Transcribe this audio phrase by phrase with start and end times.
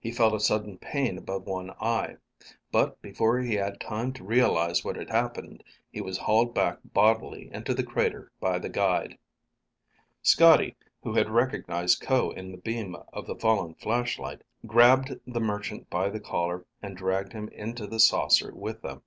[0.00, 2.16] He felt a sudden pain above one eye.
[2.72, 7.50] But before he had time to realize what had happened, he was hauled back bodily
[7.52, 9.18] into the crater by the guide.
[10.22, 15.90] Scotty, who had recognized Ko in the beam of the fallen flashlight, grabbed the merchant
[15.90, 19.02] by the collar and dragged him into the saucer with them.